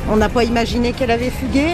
On 0.10 0.18
n'a 0.18 0.30
pas 0.30 0.44
imaginé 0.44 0.94
qu'elle 0.94 1.12
avait 1.12 1.32
fugué. 1.32 1.68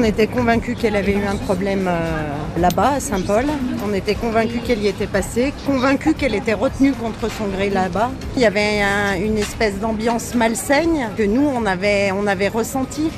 On 0.00 0.04
était 0.04 0.26
convaincus 0.26 0.78
qu'elle 0.80 0.96
avait 0.96 1.12
eu 1.12 1.24
un 1.26 1.36
problème 1.36 1.86
euh, 1.86 2.58
là-bas, 2.58 2.92
à 2.92 3.00
Saint-Paul. 3.00 3.44
On 3.86 3.92
était 3.92 4.14
convaincus 4.14 4.62
qu'elle 4.66 4.82
y 4.82 4.88
était 4.88 5.06
passée, 5.06 5.52
convaincus 5.66 6.14
qu'elle 6.16 6.34
était 6.34 6.54
retenue 6.54 6.92
contre 6.92 7.30
son 7.30 7.48
gré 7.48 7.68
là-bas. 7.68 8.10
Il 8.36 8.42
y 8.42 8.46
avait 8.46 8.80
une 9.20 9.36
espèce 9.36 9.78
d'ambiance 9.78 10.34
malsaine 10.34 11.10
que 11.16 11.22
nous, 11.22 11.46
on 11.46 11.66
avait, 11.66 12.10
on 12.12 12.26
avait 12.26 12.48
ressenti. 12.48 13.10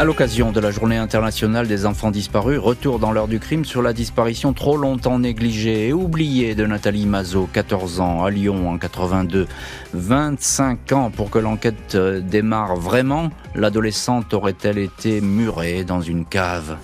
À 0.00 0.04
l'occasion 0.04 0.50
de 0.50 0.60
la 0.60 0.70
journée 0.70 0.96
internationale 0.96 1.68
des 1.68 1.84
enfants 1.84 2.10
disparus, 2.10 2.58
retour 2.58 2.98
dans 3.00 3.12
l'heure 3.12 3.28
du 3.28 3.38
crime 3.38 3.66
sur 3.66 3.82
la 3.82 3.92
disparition 3.92 4.54
trop 4.54 4.78
longtemps 4.78 5.18
négligée 5.18 5.88
et 5.88 5.92
oubliée 5.92 6.54
de 6.54 6.64
Nathalie 6.64 7.04
Mazot, 7.04 7.50
14 7.52 8.00
ans, 8.00 8.24
à 8.24 8.30
Lyon 8.30 8.70
en 8.70 8.78
82. 8.78 9.46
25 9.92 10.92
ans 10.92 11.10
pour 11.10 11.28
que 11.28 11.38
l'enquête 11.38 11.96
euh, 11.96 12.20
démarre 12.22 12.76
vraiment. 12.76 13.28
L'adolescente 13.54 14.32
aurait-elle 14.32 14.78
été 14.78 15.20
murée 15.20 15.84
dans 15.84 16.00
une 16.00 16.24
cave? 16.24 16.78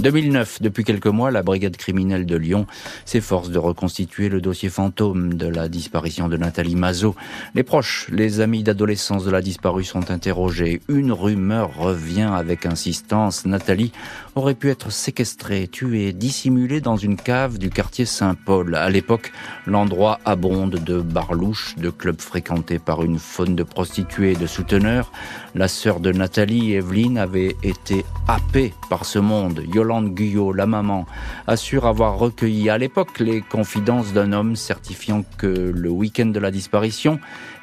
2009, 0.00 0.62
depuis 0.62 0.82
quelques 0.82 1.06
mois, 1.06 1.30
la 1.30 1.42
brigade 1.42 1.76
criminelle 1.76 2.24
de 2.24 2.36
Lyon 2.36 2.66
s'efforce 3.04 3.50
de 3.50 3.58
reconstituer 3.58 4.30
le 4.30 4.40
dossier 4.40 4.70
fantôme 4.70 5.34
de 5.34 5.46
la 5.46 5.68
disparition 5.68 6.28
de 6.28 6.38
Nathalie 6.38 6.74
Mazot. 6.74 7.14
Les 7.54 7.62
proches, 7.62 8.06
les 8.10 8.40
amis 8.40 8.62
d'adolescence 8.62 9.24
de 9.24 9.30
la 9.30 9.42
disparue 9.42 9.84
sont 9.84 10.10
interrogés. 10.10 10.80
Une 10.88 11.12
rumeur 11.12 11.76
revient 11.76 12.30
avec 12.32 12.64
insistance. 12.64 13.44
Nathalie 13.44 13.92
aurait 14.34 14.54
pu 14.54 14.70
être 14.70 14.90
séquestrée, 14.90 15.68
tuée, 15.68 16.14
dissimulée 16.14 16.80
dans 16.80 16.96
une 16.96 17.16
cave 17.16 17.58
du 17.58 17.68
quartier 17.68 18.06
Saint-Paul. 18.06 18.76
À 18.76 18.88
l'époque, 18.88 19.32
l'endroit 19.66 20.18
abonde 20.24 20.82
de 20.82 21.00
barlouches, 21.00 21.74
de 21.76 21.90
clubs 21.90 22.20
fréquentés 22.20 22.78
par 22.78 23.02
une 23.02 23.18
faune 23.18 23.54
de 23.54 23.64
prostituées 23.64 24.32
et 24.32 24.36
de 24.36 24.46
souteneurs. 24.46 25.12
La 25.54 25.68
sœur 25.68 26.00
de 26.00 26.10
Nathalie, 26.10 26.72
Evelyne, 26.72 27.18
avait 27.18 27.56
été 27.62 28.04
happée 28.28 28.72
par 28.88 29.04
ce 29.04 29.18
monde. 29.18 29.62
Guyot, 30.02 30.52
la 30.52 30.66
maman, 30.66 31.06
assure 31.46 31.86
avoir 31.86 32.18
recueilli 32.18 32.70
à 32.70 32.78
l'époque 32.78 33.18
les 33.18 33.42
confidences 33.42 34.12
d'un 34.12 34.32
homme 34.32 34.56
certifiant 34.56 35.24
que 35.36 35.46
le 35.46 35.90
week-end 35.90 36.26
de 36.26 36.38
la 36.38 36.50
disparition, 36.50 37.18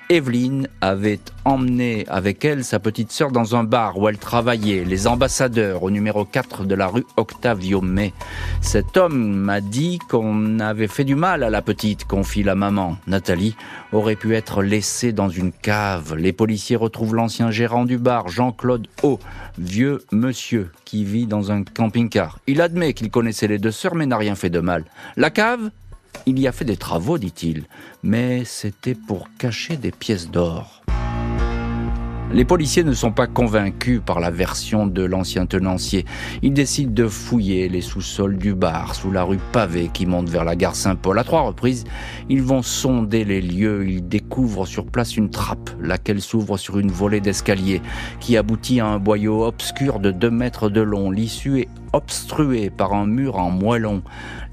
Evelyne 0.09 0.69
avait 0.79 1.19
emmené 1.43 2.05
avec 2.07 2.45
elle 2.45 2.63
sa 2.63 2.79
petite 2.79 3.11
sœur 3.11 3.31
dans 3.31 3.57
un 3.57 3.65
bar 3.65 3.97
où 3.97 4.07
elle 4.07 4.17
travaillait, 4.17 4.85
les 4.85 5.05
ambassadeurs, 5.05 5.83
au 5.83 5.91
numéro 5.91 6.23
4 6.23 6.63
de 6.63 6.75
la 6.75 6.87
rue 6.87 7.05
Octavio 7.17 7.81
May. 7.81 8.13
Cet 8.61 8.95
homme 8.95 9.35
m'a 9.35 9.59
dit 9.59 9.99
qu'on 10.09 10.59
avait 10.59 10.87
fait 10.87 11.03
du 11.03 11.15
mal 11.15 11.43
à 11.43 11.49
la 11.49 11.61
petite, 11.61 12.05
confie 12.05 12.43
la 12.43 12.55
maman. 12.55 12.97
Nathalie 13.05 13.57
aurait 13.91 14.15
pu 14.15 14.33
être 14.33 14.63
laissée 14.63 15.11
dans 15.11 15.29
une 15.29 15.51
cave. 15.51 16.15
Les 16.15 16.31
policiers 16.31 16.77
retrouvent 16.77 17.15
l'ancien 17.15 17.51
gérant 17.51 17.83
du 17.83 17.97
bar, 17.97 18.29
Jean-Claude 18.29 18.87
O, 19.03 19.19
vieux 19.57 20.05
monsieur 20.13 20.71
qui 20.85 21.03
vit 21.03 21.27
dans 21.27 21.51
un 21.51 21.63
camping-car. 21.63 22.39
Il 22.47 22.61
admet 22.61 22.93
qu'il 22.93 23.11
connaissait 23.11 23.47
les 23.47 23.59
deux 23.59 23.71
sœurs 23.71 23.95
mais 23.95 24.05
n'a 24.05 24.17
rien 24.17 24.35
fait 24.35 24.49
de 24.49 24.61
mal. 24.61 24.85
La 25.17 25.31
cave 25.31 25.69
il 26.25 26.39
y 26.39 26.47
a 26.47 26.51
fait 26.51 26.65
des 26.65 26.77
travaux, 26.77 27.17
dit-il, 27.17 27.65
mais 28.03 28.43
c'était 28.45 28.95
pour 28.95 29.27
cacher 29.37 29.77
des 29.77 29.91
pièces 29.91 30.29
d'or. 30.29 30.81
Les 32.33 32.43
policiers 32.43 32.83
ne 32.83 32.91
sont 32.91 33.13
pas 33.13 33.25
convaincus 33.25 34.01
par 34.05 34.19
la 34.19 34.31
version 34.31 34.85
de 34.85 35.01
l'ancien 35.03 35.45
tenancier. 35.45 36.03
Ils 36.41 36.51
décident 36.51 36.91
de 36.91 37.07
fouiller 37.07 37.69
les 37.69 37.79
sous-sols 37.79 38.37
du 38.37 38.53
bar 38.53 38.95
sous 38.95 39.11
la 39.11 39.23
rue 39.23 39.39
pavée 39.53 39.89
qui 39.93 40.05
monte 40.05 40.27
vers 40.27 40.43
la 40.43 40.57
gare 40.57 40.75
Saint-Paul. 40.75 41.17
À 41.19 41.23
trois 41.23 41.43
reprises, 41.43 41.85
ils 42.27 42.43
vont 42.43 42.61
sonder 42.61 43.23
les 43.23 43.39
lieux. 43.39 43.87
Ils 43.87 44.05
découvrent 44.05 44.65
sur 44.65 44.87
place 44.87 45.15
une 45.15 45.29
trappe, 45.29 45.69
laquelle 45.79 46.21
s'ouvre 46.21 46.57
sur 46.57 46.79
une 46.79 46.91
volée 46.91 47.21
d'escalier 47.21 47.81
qui 48.19 48.35
aboutit 48.35 48.81
à 48.81 48.87
un 48.87 48.99
boyau 48.99 49.45
obscur 49.45 49.99
de 50.01 50.11
deux 50.11 50.31
mètres 50.31 50.67
de 50.67 50.81
long. 50.81 51.09
L'issue 51.09 51.61
est 51.61 51.69
obstruée 51.97 52.69
par 52.69 52.93
un 52.93 53.05
mur 53.05 53.37
en 53.37 53.49
moellon. 53.49 54.03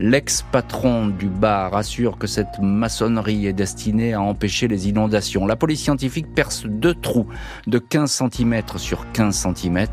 L'ex-patron 0.00 1.06
du 1.06 1.28
bar 1.28 1.76
assure 1.76 2.18
que 2.18 2.26
cette 2.26 2.58
maçonnerie 2.60 3.46
est 3.46 3.52
destinée 3.52 4.14
à 4.14 4.20
empêcher 4.20 4.66
les 4.66 4.88
inondations. 4.88 5.46
La 5.46 5.54
police 5.54 5.82
scientifique 5.82 6.34
perce 6.34 6.66
deux 6.66 6.94
trous 6.94 7.28
de 7.66 7.78
15 7.78 8.10
cm 8.10 8.62
sur 8.76 9.10
15 9.12 9.46
cm. 9.54 9.86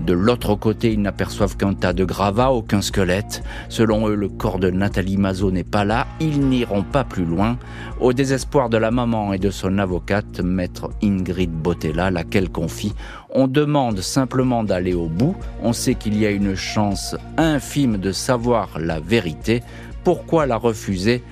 De 0.00 0.12
l'autre 0.12 0.54
côté, 0.54 0.92
ils 0.92 1.02
n'aperçoivent 1.02 1.56
qu'un 1.56 1.74
tas 1.74 1.92
de 1.92 2.04
gravats, 2.04 2.52
aucun 2.52 2.82
squelette. 2.82 3.42
Selon 3.68 4.08
eux, 4.08 4.14
le 4.14 4.28
corps 4.28 4.58
de 4.58 4.70
Nathalie 4.70 5.16
Mazot 5.16 5.50
n'est 5.50 5.64
pas 5.64 5.84
là. 5.84 6.06
Ils 6.20 6.40
n'iront 6.40 6.82
pas 6.82 7.04
plus 7.04 7.24
loin. 7.24 7.58
Au 7.98 8.12
désespoir 8.12 8.68
de 8.68 8.76
la 8.76 8.90
maman 8.90 9.32
et 9.32 9.38
de 9.38 9.50
son 9.50 9.78
avocate, 9.78 10.40
maître 10.40 10.90
Ingrid 11.02 11.50
Botella, 11.50 12.10
laquelle 12.10 12.50
confie 12.50 12.94
on 13.32 13.46
demande 13.46 14.00
simplement 14.00 14.64
d'aller 14.64 14.94
au 14.94 15.06
bout. 15.06 15.36
On 15.62 15.72
sait 15.72 15.94
qu'il 15.94 16.18
y 16.18 16.26
a 16.26 16.30
une 16.30 16.54
chance 16.54 17.16
infime 17.36 17.96
de 17.96 18.12
savoir 18.12 18.78
la 18.78 19.00
vérité. 19.00 19.62
Pourquoi 20.04 20.46
la 20.46 20.56
refuser 20.56 21.22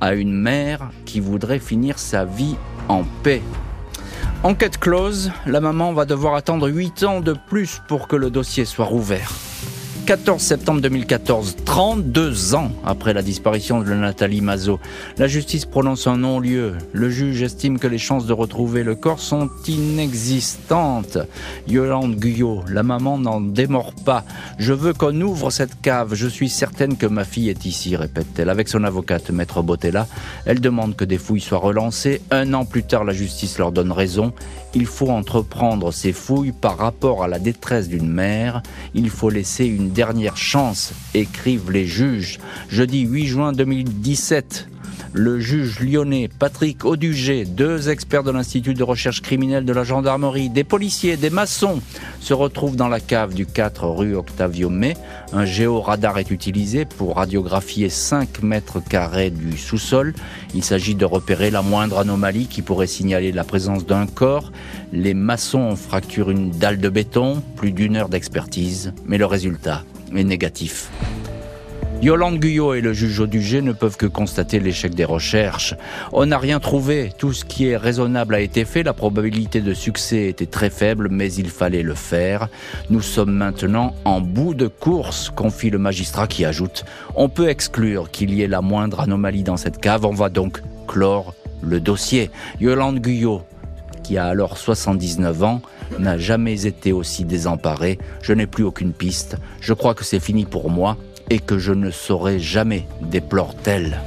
à 0.00 0.14
une 0.14 0.32
mère 0.32 0.90
qui 1.04 1.20
voudrait 1.20 1.58
finir 1.58 1.98
sa 1.98 2.24
vie 2.24 2.56
en 2.88 3.04
paix? 3.22 3.42
Enquête 4.42 4.78
close, 4.78 5.32
la 5.46 5.60
maman 5.60 5.92
va 5.92 6.04
devoir 6.04 6.34
attendre 6.34 6.68
8 6.68 7.02
ans 7.04 7.20
de 7.20 7.34
plus 7.48 7.80
pour 7.88 8.08
que 8.08 8.16
le 8.16 8.30
dossier 8.30 8.64
soit 8.64 8.84
rouvert. 8.84 9.30
14 10.06 10.42
septembre 10.42 10.82
2014, 10.82 11.56
32 11.64 12.54
ans 12.54 12.70
après 12.84 13.14
la 13.14 13.22
disparition 13.22 13.80
de 13.80 13.94
Nathalie 13.94 14.42
Mazot. 14.42 14.78
La 15.16 15.28
justice 15.28 15.64
prononce 15.64 16.06
un 16.06 16.18
non-lieu. 16.18 16.74
Le 16.92 17.08
juge 17.08 17.40
estime 17.40 17.78
que 17.78 17.86
les 17.86 17.96
chances 17.96 18.26
de 18.26 18.34
retrouver 18.34 18.82
le 18.82 18.96
corps 18.96 19.20
sont 19.20 19.48
inexistantes. 19.66 21.16
Yolande 21.66 22.16
Guyot, 22.16 22.64
la 22.68 22.82
maman 22.82 23.16
n'en 23.16 23.40
démord 23.40 23.94
pas. 24.04 24.24
Je 24.58 24.74
veux 24.74 24.92
qu'on 24.92 25.18
ouvre 25.22 25.50
cette 25.50 25.80
cave. 25.80 26.14
Je 26.14 26.28
suis 26.28 26.50
certaine 26.50 26.98
que 26.98 27.06
ma 27.06 27.24
fille 27.24 27.48
est 27.48 27.64
ici, 27.64 27.96
répète-t-elle. 27.96 28.50
Avec 28.50 28.68
son 28.68 28.84
avocate, 28.84 29.30
maître 29.30 29.62
Botella, 29.62 30.06
elle 30.44 30.60
demande 30.60 30.96
que 30.96 31.06
des 31.06 31.18
fouilles 31.18 31.40
soient 31.40 31.58
relancées. 31.58 32.20
Un 32.30 32.52
an 32.52 32.66
plus 32.66 32.82
tard, 32.82 33.04
la 33.04 33.14
justice 33.14 33.56
leur 33.58 33.72
donne 33.72 33.92
raison. 33.92 34.34
Il 34.74 34.86
faut 34.86 35.08
entreprendre 35.08 35.92
ces 35.92 36.12
fouilles 36.12 36.52
par 36.52 36.76
rapport 36.76 37.22
à 37.22 37.28
la 37.28 37.38
détresse 37.38 37.88
d'une 37.88 38.10
mère. 38.10 38.62
Il 38.92 39.08
faut 39.08 39.30
laisser 39.30 39.64
une 39.64 39.93
dernière 39.94 40.36
chance, 40.36 40.92
écrivent 41.14 41.70
les 41.70 41.86
juges. 41.86 42.40
Jeudi 42.68 43.02
8 43.02 43.26
juin 43.26 43.52
2017, 43.52 44.68
le 45.14 45.38
juge 45.38 45.78
lyonnais 45.78 46.28
Patrick 46.28 46.84
Audugé, 46.84 47.44
deux 47.44 47.88
experts 47.88 48.24
de 48.24 48.32
l'Institut 48.32 48.74
de 48.74 48.82
recherche 48.82 49.22
criminelle 49.22 49.64
de 49.64 49.72
la 49.72 49.84
gendarmerie, 49.84 50.50
des 50.50 50.64
policiers, 50.64 51.16
des 51.16 51.30
maçons, 51.30 51.80
se 52.20 52.34
retrouvent 52.34 52.74
dans 52.74 52.88
la 52.88 52.98
cave 52.98 53.32
du 53.32 53.46
4 53.46 53.86
rue 53.86 54.16
Octavio 54.16 54.70
May. 54.70 54.96
Un 55.32 55.44
géoradar 55.44 56.18
est 56.18 56.32
utilisé 56.32 56.84
pour 56.84 57.16
radiographier 57.16 57.88
5 57.88 58.42
mètres 58.42 58.80
carrés 58.80 59.30
du 59.30 59.56
sous-sol. 59.56 60.14
Il 60.52 60.64
s'agit 60.64 60.96
de 60.96 61.04
repérer 61.04 61.52
la 61.52 61.62
moindre 61.62 61.98
anomalie 61.98 62.48
qui 62.48 62.62
pourrait 62.62 62.88
signaler 62.88 63.30
la 63.30 63.44
présence 63.44 63.86
d'un 63.86 64.06
corps. 64.06 64.50
Les 64.92 65.14
maçons 65.14 65.76
fracturent 65.76 66.32
une 66.32 66.50
dalle 66.50 66.78
de 66.78 66.88
béton, 66.88 67.40
plus 67.54 67.70
d'une 67.70 67.96
heure 67.96 68.08
d'expertise, 68.08 68.92
mais 69.06 69.18
le 69.18 69.26
résultat 69.26 69.84
est 70.12 70.24
négatif. 70.24 70.90
Yolande 72.02 72.38
Guyot 72.38 72.74
et 72.74 72.80
le 72.82 72.92
juge 72.92 73.20
Audugé 73.20 73.62
ne 73.62 73.72
peuvent 73.72 73.96
que 73.96 74.06
constater 74.06 74.60
l'échec 74.60 74.94
des 74.94 75.06
recherches. 75.06 75.74
On 76.12 76.26
n'a 76.26 76.38
rien 76.38 76.60
trouvé. 76.60 77.12
Tout 77.16 77.32
ce 77.32 77.44
qui 77.44 77.68
est 77.68 77.76
raisonnable 77.76 78.34
a 78.34 78.40
été 78.40 78.66
fait. 78.66 78.82
La 78.82 78.92
probabilité 78.92 79.60
de 79.60 79.72
succès 79.72 80.26
était 80.28 80.46
très 80.46 80.68
faible, 80.68 81.08
mais 81.10 81.32
il 81.32 81.48
fallait 81.48 81.82
le 81.82 81.94
faire. 81.94 82.48
Nous 82.90 83.00
sommes 83.00 83.32
maintenant 83.32 83.94
en 84.04 84.20
bout 84.20 84.54
de 84.54 84.66
course, 84.66 85.30
confie 85.30 85.70
le 85.70 85.78
magistrat 85.78 86.26
qui 86.26 86.44
ajoute 86.44 86.84
On 87.14 87.28
peut 87.30 87.48
exclure 87.48 88.10
qu'il 88.10 88.34
y 88.34 88.42
ait 88.42 88.48
la 88.48 88.60
moindre 88.60 89.00
anomalie 89.00 89.42
dans 89.42 89.56
cette 89.56 89.78
cave. 89.78 90.04
On 90.04 90.12
va 90.12 90.28
donc 90.28 90.60
clore 90.86 91.34
le 91.62 91.80
dossier. 91.80 92.30
Yolande 92.60 92.98
Guyot, 92.98 93.42
qui 94.02 94.18
a 94.18 94.26
alors 94.26 94.58
79 94.58 95.42
ans, 95.42 95.62
n'a 95.98 96.18
jamais 96.18 96.66
été 96.66 96.92
aussi 96.92 97.24
désemparée. 97.24 97.98
Je 98.20 98.34
n'ai 98.34 98.46
plus 98.46 98.64
aucune 98.64 98.92
piste. 98.92 99.36
Je 99.60 99.72
crois 99.72 99.94
que 99.94 100.04
c'est 100.04 100.20
fini 100.20 100.44
pour 100.44 100.68
moi 100.68 100.98
et 101.30 101.38
que 101.38 101.58
je 101.58 101.72
ne 101.72 101.90
saurai 101.90 102.38
jamais, 102.38 102.86
déplore-t-elle. 103.00 104.00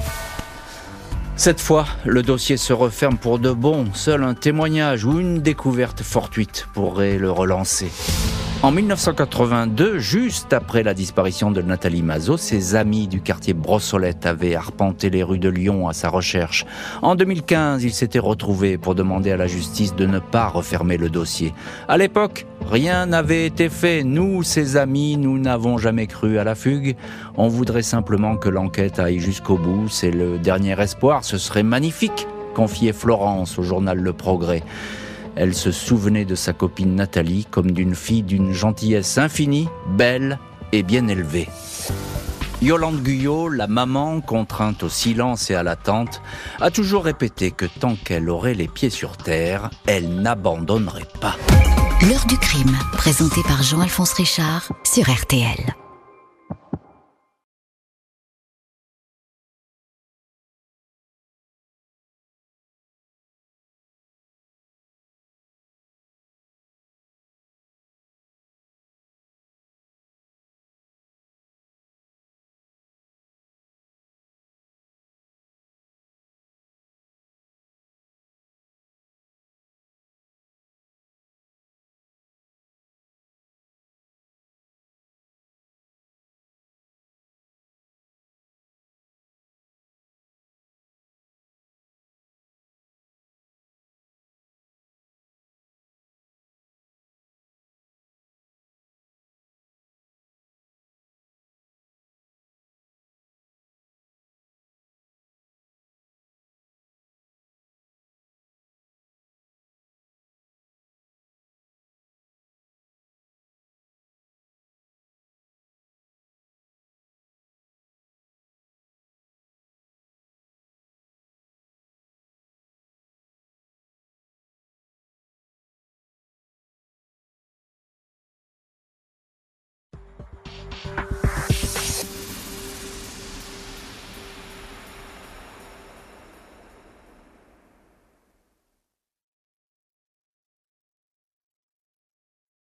Cette 1.35 1.59
fois, 1.59 1.85
le 2.03 2.23
dossier 2.23 2.57
se 2.57 2.73
referme 2.73 3.17
pour 3.17 3.37
de 3.37 3.51
bon. 3.51 3.85
Seul 3.93 4.23
un 4.23 4.33
témoignage 4.33 5.05
ou 5.05 5.19
une 5.19 5.39
découverte 5.39 6.01
fortuite 6.01 6.67
pourrait 6.73 7.19
le 7.19 7.29
relancer. 7.29 7.91
En 8.63 8.71
1982, 8.71 9.99
juste 9.99 10.51
après 10.51 10.81
la 10.81 10.95
disparition 10.95 11.51
de 11.51 11.61
Nathalie 11.61 12.01
Mazot, 12.01 12.37
ses 12.37 12.73
amis 12.73 13.07
du 13.07 13.21
quartier 13.21 13.53
Brossolette 13.53 14.25
avaient 14.25 14.55
arpenté 14.55 15.11
les 15.11 15.21
rues 15.21 15.37
de 15.37 15.47
Lyon 15.47 15.87
à 15.87 15.93
sa 15.93 16.09
recherche. 16.09 16.65
En 17.03 17.13
2015, 17.13 17.83
ils 17.83 17.93
s'étaient 17.93 18.17
retrouvés 18.17 18.79
pour 18.79 18.95
demander 18.95 19.31
à 19.31 19.37
la 19.37 19.45
justice 19.45 19.95
de 19.95 20.07
ne 20.07 20.17
pas 20.17 20.47
refermer 20.47 20.97
le 20.97 21.09
dossier. 21.09 21.53
À 21.87 21.99
l'époque, 21.99 22.47
rien 22.67 23.05
n'avait 23.05 23.45
été 23.45 23.69
fait. 23.69 24.03
Nous, 24.03 24.41
ses 24.41 24.75
amis, 24.75 25.17
nous 25.17 25.37
n'avons 25.37 25.77
jamais 25.77 26.07
cru 26.07 26.39
à 26.39 26.43
la 26.43 26.55
fugue. 26.55 26.95
On 27.35 27.49
voudrait 27.49 27.83
simplement 27.83 28.37
que 28.37 28.49
l'enquête 28.49 28.97
aille 28.97 29.19
jusqu'au 29.19 29.59
bout. 29.59 29.87
C'est 29.87 30.11
le 30.11 30.39
dernier 30.39 30.81
espoir. 30.81 31.23
Ce 31.23 31.37
serait 31.37 31.61
magnifique, 31.61 32.25
confiait 32.55 32.93
Florence 32.93 33.59
au 33.59 33.63
journal 33.63 33.99
Le 33.99 34.13
Progrès. 34.13 34.63
Elle 35.39 35.53
se 35.53 35.71
souvenait 35.71 36.25
de 36.25 36.33
sa 36.35 36.51
copine 36.51 36.95
Nathalie 36.95 37.45
comme 37.49 37.71
d'une 37.71 37.93
fille 37.93 38.23
d'une 38.23 38.53
gentillesse 38.53 39.19
infinie, 39.19 39.69
belle 39.87 40.39
et 40.71 40.81
bien 40.81 41.07
élevée. 41.07 41.47
Yolande 42.61 43.03
Guyot, 43.03 43.49
la 43.49 43.67
maman 43.67 44.19
contrainte 44.19 44.81
au 44.81 44.89
silence 44.89 45.51
et 45.51 45.55
à 45.55 45.61
l'attente, 45.61 46.23
a 46.59 46.71
toujours 46.71 47.03
répété 47.03 47.51
que 47.51 47.65
tant 47.65 47.95
qu'elle 47.95 48.31
aurait 48.31 48.55
les 48.55 48.67
pieds 48.67 48.89
sur 48.89 49.15
terre, 49.15 49.69
elle 49.85 50.21
n'abandonnerait 50.21 51.07
pas. 51.21 51.35
L'heure 52.09 52.25
du 52.27 52.37
crime, 52.37 52.75
présenté 52.93 53.41
par 53.43 53.61
Jean-Alphonse 53.61 54.13
Richard 54.13 54.71
sur 54.83 55.07
RTL. 55.07 55.75